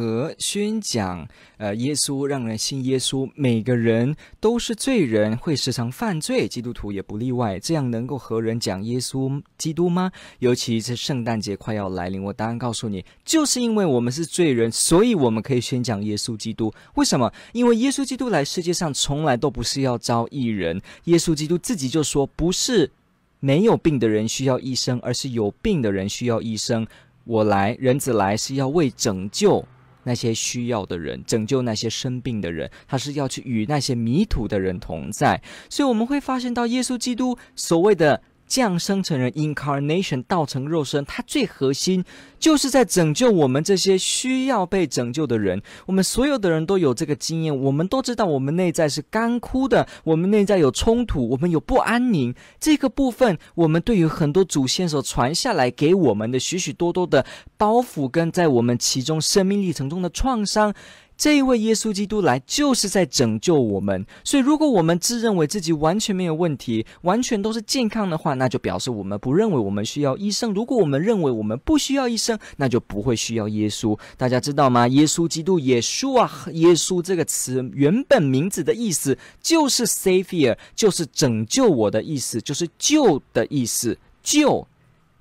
[0.00, 1.28] 和宣讲？
[1.58, 7.60] 呃，耶稣让人信耶稣，每个人都是罪人，会时常犯罪，基督徒也不例外。
[7.60, 10.10] 这样能够和人讲耶稣基督吗？
[10.38, 16.72] 尤其是圣诞节快要来临，我当然告诉你，就是因为我们是罪人，所以我们可以宣讲耶稣基督。
[16.94, 17.30] 为什么？
[17.52, 22.90] 因为耶稣基督来世界上从来都不是要招义人，耶稣基督自己就说，不是
[23.38, 26.86] 没有病的人需要医生，而是有病的人需要医生。
[27.24, 29.62] 我来，人子来是要为拯救
[30.04, 35.42] 那些需要的人，拯救那些生病的人，他是要去与那些迷途的人同在。
[35.68, 38.22] 所以我们会发现到耶稣基督所谓的。
[38.50, 42.04] 降生成人，incarnation，道成肉身，它最核心
[42.40, 45.62] 就是在拯救我们这些需要被拯救的人。
[45.86, 52.34] 我们所有的人都有这个经验，我们都知道我们内在是干枯的，我们内在有冲突，我们有不安宁。
[52.58, 57.24] 这个部分，我们对于很多祖先所传下来给我们的许许多多的
[57.56, 60.74] 包袱，跟在我们其中生命历程中的创伤。
[61.20, 70.54] 这一位耶稣基督来就是在拯救我们，所以如果我们自认为自己完全没有问题，完全都是健康的话，那就表示我们不认为我们需要医生。
[70.54, 73.98] 如果我们认为我们不需要医生，那就不会需要耶稣。
[74.16, 74.88] 大家知道吗？
[74.88, 84.66] 耶稣基督，耶稣啊，耶稣这个词原本名字的意思就是 Savior，就是拯救我的意思，就是救的意思，救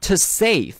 [0.00, 0.74] ，to save。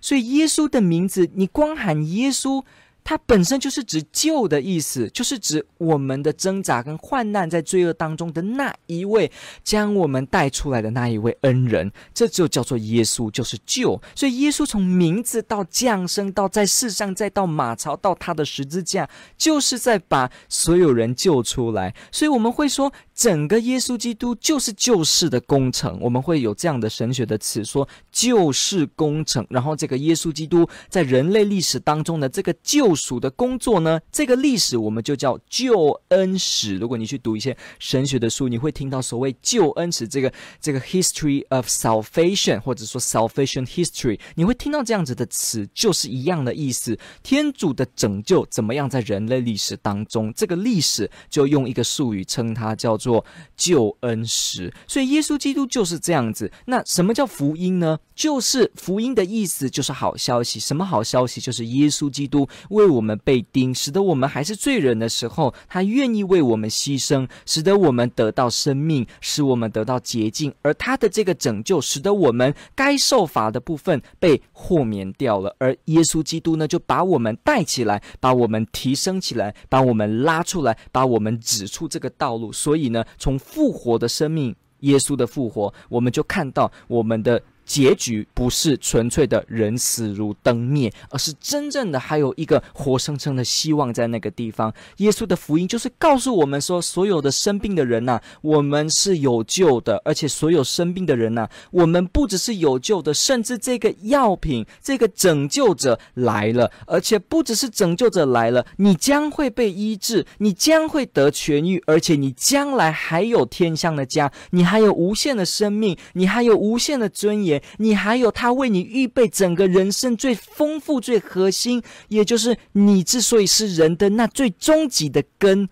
[0.00, 2.62] 所以耶稣的名字，你光喊耶稣。
[3.04, 9.30] 它本身就是指救的意思，就是指我们的挣扎跟患难在罪恶当中的那一位
[9.64, 14.00] 将我们带出来的那一位恩人，这就叫做耶稣，就是救。
[14.14, 21.94] 所以耶稣从名字到降生，到在世上，再到马槽，到他的十字架，就是在把所有人救出来。
[22.10, 25.98] 所以我们会说，整个耶稣基督就是救世的工程。
[26.00, 29.46] 我们会有这样的神学的词说救世工程。
[29.50, 32.92] 然后这个耶稣基督在人类历史当中的这个救。
[33.02, 33.98] 赎的工作呢？
[34.12, 36.76] 这个历史我们就叫救恩史。
[36.76, 46.96] 如果你去读一些神学的书，你会听到所谓救恩史这个这个 history of salvation，或者说 salvation history，你会听到这样子的词，就是一样的意思。
[47.24, 50.32] 天主的拯救怎么样在人类历史当中？
[50.34, 53.24] 这个历史就用一个术语称它叫做
[53.56, 54.72] 救恩史。
[54.86, 56.50] 所以耶稣基督就是这样子。
[56.66, 57.98] 那什么叫福音呢？
[58.14, 60.60] 就是福音的意思就是好消息。
[60.60, 61.40] 什么好消息？
[61.40, 70.54] 就是耶稣基督为我们被钉，使得我们还是罪人的时候，他愿意为我们牺牲，使得我们得到生命，使我们得到洁净。
[70.62, 75.56] 而他的这个拯救，使得我们该受罚的部分被豁免掉了。
[75.58, 82.52] 而耶稣基督呢，就把我们带起来，把我们提升起来，把我们拉出来，把我们指出这个道路。
[82.52, 87.42] 所以呢，从复活的生命，耶稣的复活，我们就看到我们的。
[87.72, 94.70] 结局不是纯粹的人死如灯灭，而是真正的还有一个活生生的希望在那个地方。
[94.98, 117.61] 耶稣的福音就是告诉我们说，所有的生病的人呐、我们是有救的，而且所有生病的人呐、我们不只是有救的，甚至这个药品、这个拯救者来了，而且不只是拯救者来了，你将会被医治，你将会得痊愈，而且你将来还有天上的家，你还有无限的生命，你还有无限的尊严。
[117.78, 125.68] 你还有他为你预备整个人生最丰富、最核心，也就是你之所以是人的那最终极的根，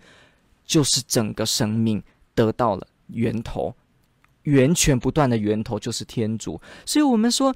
[0.65, 2.01] 就是整个生命
[2.33, 3.75] 得到了源头，
[4.43, 6.59] 源泉不断的源头就是天主。
[6.85, 7.55] 所以，我们说。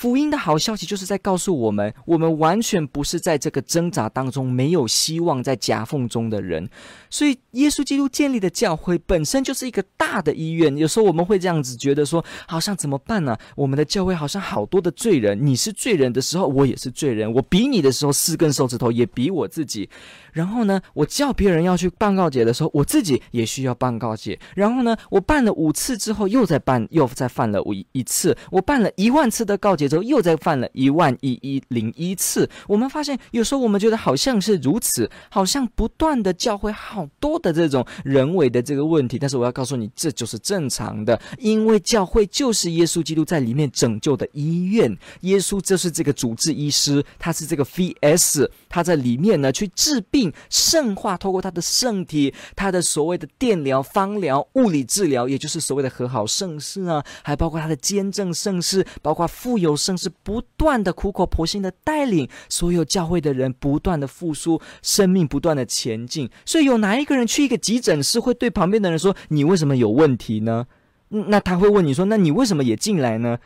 [0.00, 6.66] 福音的好消息就是在告诉我们，我们完全不是在这个挣扎当中没有希望在夹缝中的人。
[7.10, 10.74] 所以，耶稣基督建立的教会本身就是一个大的医院。
[10.74, 13.36] 有时候我们会这样子觉得说，好像怎么办呢？
[13.54, 17.30] 我们的教会好像好多的罪人，你是罪人的时候，我也是罪人。
[17.34, 19.90] 我比你的时候，四根手指头也比我自己。
[20.32, 24.40] 然后呢，我叫别人要去办告解的时候，我自己也需要办告解。
[24.54, 28.34] 然后呢，我办了五次之后，又再办，又再犯了五一次。
[28.50, 29.89] 我办了一万次的告解。
[29.90, 32.48] 之后又再犯了一万一一零一次。
[32.68, 66.30] 我们发现有时候我们觉得好像是如此，好像不断的教会好多的这种人为的这个问题，但是我要告诉你，这就是正常的，因为教会就是耶稣基督在里面拯救的医院，耶稣就是这个主治医师，他是这个 V.S，他在里面呢去治病、圣化，透过他的圣体，他的所谓的电疗、方疗、物理治疗，也就是所谓的和好圣事啊，还包括他的坚正圣事，包括富有圣事，不断的苦口婆心的带领所有教会的人，不断的复苏，生命不断的前进。
[66.46, 70.66] 所以有哪一个人去一个急诊室会对旁边的人说：“你为什么有问题呢？”
[71.10, 73.36] 那他会问你说：“那你为什么也进来呢？”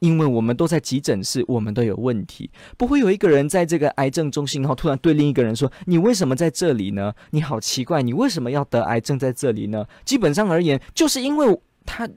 [0.00, 2.50] 因为我们都在急诊室，我们都有问题。
[2.76, 7.12] 不会有一个人在这个癌症中心，然后突然对另一个人说：“你为什么在这里呢？
[7.30, 12.08] 你好奇怪，你为什么要得癌症在这里呢？”基本上而言，就是因为他。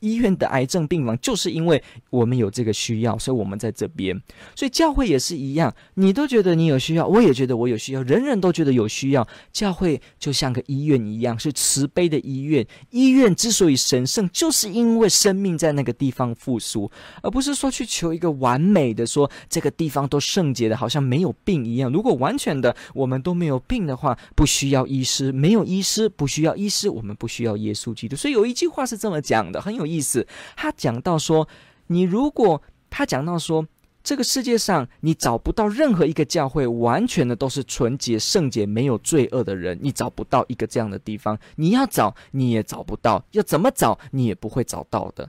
[0.00, 4.20] 医院的癌症病房，就是因为我们有这个需要，所以我们在这边。
[4.54, 9.26] 所以教会也是一样，你都觉得你有需要，我也觉得我有需要，人人都觉得有需要。
[9.52, 12.66] 教会就像个医院一样，是慈悲的医院。
[12.90, 16.90] 医院之所以神圣，就是因为生命在那个地方复苏，
[17.22, 21.90] 而不是说去求一个完美的，说这个地方都圣洁的，好像没有病一样。
[21.90, 28.14] 如果完全的我们都没有病的话，不需要医师，没有医师不需要医师，我们不需要耶稣基督。
[28.14, 29.85] 所以有一句话是这么讲的，很有。
[29.86, 31.48] 意思，他讲到说，
[31.86, 32.60] 你如果
[32.90, 33.66] 他讲到说，
[34.02, 41.36] 这个世界上你找不到任何一个教会完全的都是纯洁、圣洁、没有罪恶的人，你找不到一个这样的地方。
[41.56, 45.28] 你要找你也找不到，要怎么找你也不会找到的。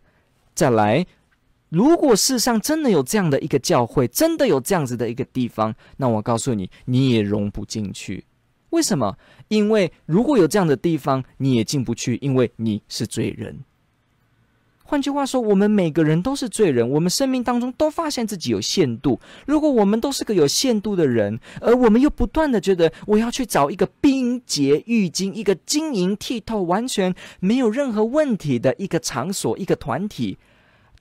[0.53, 1.05] 再来，
[1.69, 8.25] 如果世上真的有这样的一个教会，真的有这样子的一个地方，那我告诉你，你也融不进去。
[8.69, 9.17] 为什么？
[9.47, 13.57] 因为如果有这样的地方，你也进不去，因为你是罪人。
[14.89, 19.19] 换句话说，我们每个人都是罪人，我们生命当中都发现自己有限度。
[19.45, 30.37] 如果我们都是个有限度的人，而我们又不断的觉得我要去找一个冰洁玉净、一个晶莹剔透、完全没有任何问题的一个场所、一个团体，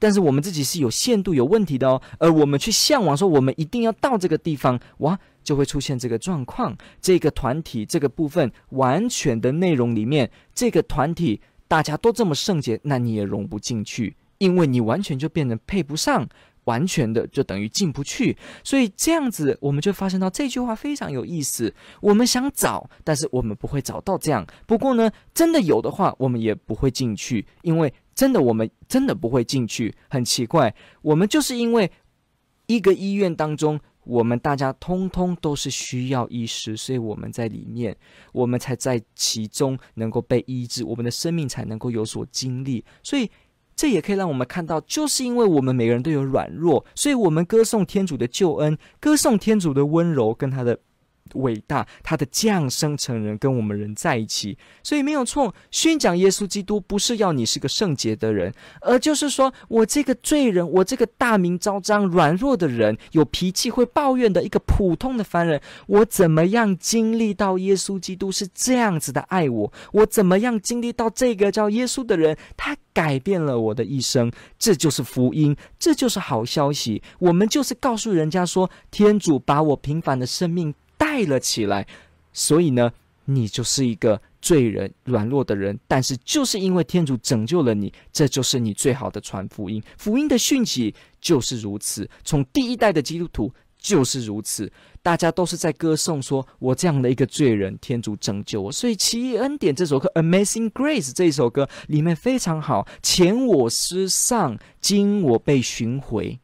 [0.00, 2.02] 但是我们自己是有限度、有问题的哦。
[2.18, 6.76] 而我们去向往说我们一定要到这个地方，哇，就会出现这个状况。
[7.00, 11.40] 这个团体这个部分完全的内容里面，这个团体。
[11.68, 16.28] 大家都这么圣洁，那你也融不进去，因为你完全就变得配不上，
[16.64, 18.36] 完全的就等于进不去。
[18.62, 21.74] 所以这样子，我们就发现到这句话非常有意思。
[22.00, 24.46] 我们想找，但是我们不会找到这样。
[24.66, 29.94] 不过呢，真的有的话，我们也不会进去，因为真的我们真的不会进去。
[30.08, 31.90] 很奇怪，我们就是因为
[32.66, 33.80] 一个医院当中。
[34.06, 37.94] 我们大家通通都是需要医师，所以我们在里面，
[38.32, 42.84] 我们才在其中能够被医治，我们的生命才能够有所经历。
[43.02, 43.28] 所以
[43.74, 50.78] 这也可以让我们看到，就是因为我们每个人都有软弱，所以我们歌颂天主的救恩，歌颂天主的温柔跟他的。
[51.34, 55.54] 伟大，他的降生成人跟我们人在一起，所以没有错。
[55.70, 69.72] 宣讲耶稣基督不是要你是个圣洁的人，而就是说我这个罪人，我这个大名昭彰、软弱的人，有脾气、会抱怨的一个普通的凡人，我怎么样经历到耶稣基督是这样子的爱我？
[69.92, 74.30] 我怎么样经历到这个叫耶稣的人，他改变了我的一生？
[74.58, 77.02] 这就是福音，这就是好消息。
[77.18, 80.74] 我们就是告诉人家说，天主把我平凡的生命。
[81.16, 81.86] 带了起来，
[82.32, 82.92] 所以呢，
[83.24, 85.78] 你就是一个罪人、软弱的人。
[85.88, 89.82] 但是，就是因为天主拯救了你，这就是你最好的传福音。
[89.96, 92.06] 福音的讯息就是如此。
[92.22, 94.70] 从第一代的基督徒就是如此，
[95.02, 102.86] 大家都是在歌颂说：“我这样的一个罪人，天主拯救我。”所以，《奇异恩典》这首歌《Amazing Grace》这一首歌里面非常好。
[103.02, 106.38] 前我失丧，今我被寻回。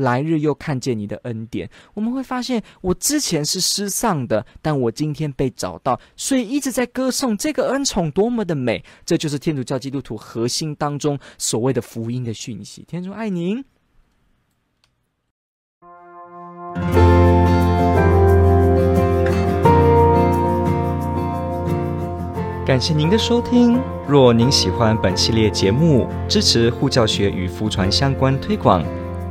[0.00, 8.84] 来日又看见你的恩典，我们会发现我之前是失丧的，但我今天被找到，所以一直在歌颂这个恩宠多么的美。
[9.04, 12.84] 这就是天主教基督徒核心当中所谓的福音的讯息。
[12.88, 13.64] 天主爱您，
[22.66, 23.80] 感谢您的收听。
[24.08, 28.84] 若您喜欢本系列节目，支持护教学与福传相关推广。